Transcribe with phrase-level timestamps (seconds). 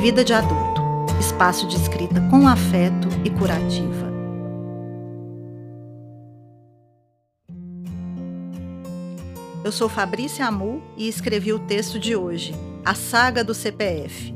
[0.00, 0.80] Vida de Adulto
[1.20, 4.10] espaço de escrita com afeto e curativa.
[9.62, 14.34] Eu sou Fabrícia Amu e escrevi o texto de hoje, A Saga do CPF.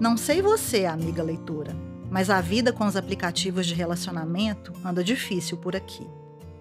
[0.00, 1.76] Não sei você, amiga leitora,
[2.10, 6.06] mas a vida com os aplicativos de relacionamento anda difícil por aqui.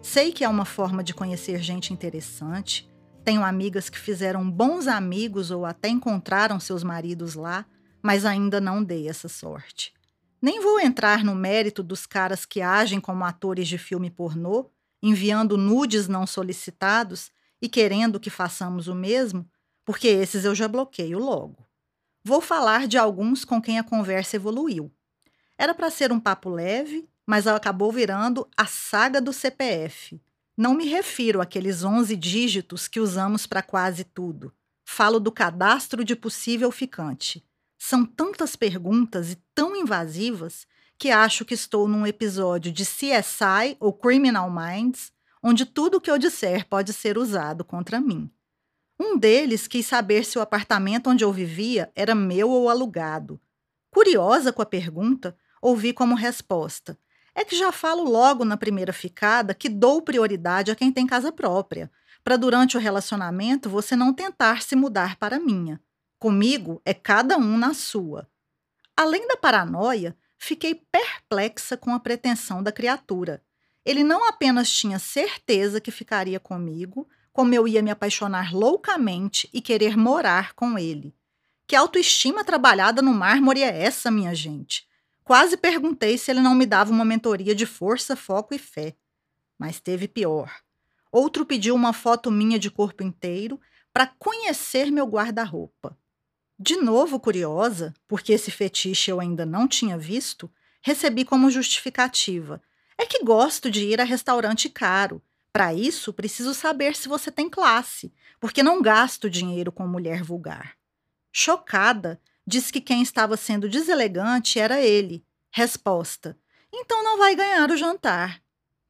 [0.02, 2.91] Sei que é uma forma de conhecer gente interessante,
[3.23, 7.65] tenho amigas que fizeram bons amigos ou até encontraram seus maridos lá,
[8.02, 9.94] mas ainda não dei essa sorte.
[10.41, 14.70] Nem vou entrar no mérito dos caras que agem como atores de filme pornô,
[15.02, 19.48] enviando nudes não solicitados e querendo que façamos o mesmo,
[19.85, 21.67] porque esses eu já bloqueio logo.
[22.23, 24.91] Vou falar de alguns com quem a conversa evoluiu.
[25.58, 30.20] Era para ser um papo leve, mas acabou virando a saga do CPF.
[30.58, 34.53] Não me refiro àqueles 11 dígitos que usamos para quase tudo.
[34.83, 37.44] Falo do cadastro de possível ficante.
[37.84, 40.67] São tantas perguntas e tão invasivas
[41.00, 45.11] que acho que estou num episódio de CSI ou Criminal Minds,
[45.42, 48.30] onde tudo o que eu disser pode ser usado contra mim.
[49.00, 53.42] Um deles quis saber se o apartamento onde eu vivia era meu ou alugado.
[53.89, 56.95] Curiosa com a pergunta, ouvi como resposta:
[57.33, 61.31] é que já falo logo na primeira ficada que dou prioridade a quem tem casa
[61.31, 61.92] própria,
[62.23, 65.81] para durante o relacionamento você não tentar se mudar para minha.
[66.22, 68.30] Comigo é cada um na sua.
[68.95, 73.44] Além da paranoia, fiquei perplexa com a pretensão da criatura.
[73.83, 79.59] Ele não apenas tinha certeza que ficaria comigo, como eu ia me apaixonar loucamente e
[79.59, 81.16] querer morar com ele.
[81.66, 84.88] Que autoestima trabalhada no mármore é essa, minha gente?
[85.23, 88.95] Quase perguntei se ele não me dava uma mentoria de força, foco e fé.
[89.58, 90.55] Mas teve pior.
[91.11, 93.59] Outro pediu uma foto minha de corpo inteiro
[93.92, 95.97] para conhecer meu guarda-roupa.
[96.64, 100.48] De novo curiosa, porque esse fetiche eu ainda não tinha visto,
[100.80, 102.62] recebi como justificativa.
[102.95, 105.20] É que gosto de ir a restaurante caro.
[105.52, 110.77] Para isso, preciso saber se você tem classe, porque não gasto dinheiro com mulher vulgar.
[111.32, 115.26] Chocada, disse que quem estava sendo deselegante era ele.
[115.50, 116.38] Resposta:
[116.71, 118.39] Então não vai ganhar o jantar.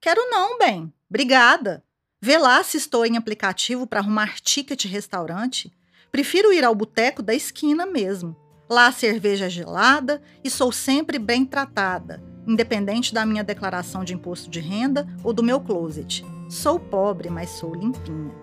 [0.02, 0.94] Quero não, bem.
[1.10, 1.82] Obrigada.
[2.20, 5.72] Vê lá se estou em aplicativo para arrumar ticket restaurante.
[6.12, 8.36] Prefiro ir ao boteco da esquina mesmo.
[8.70, 14.14] Lá a cerveja é gelada e sou sempre bem tratada, independente da minha declaração de
[14.14, 16.26] imposto de renda ou do meu closet.
[16.50, 18.34] Sou pobre, mas sou limpinha.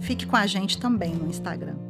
[0.00, 1.85] Fique com a gente também no Instagram.